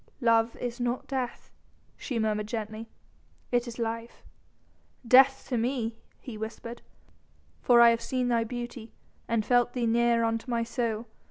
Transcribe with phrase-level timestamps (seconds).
[0.21, 1.51] "Love is not death,"
[1.95, 2.89] she murmured gently.
[3.51, 4.23] "It is life."
[5.07, 6.81] "Death to me," he whispered,
[7.61, 8.93] "for I have seen thy beauty
[9.27, 11.05] and felt thee near unto my soul.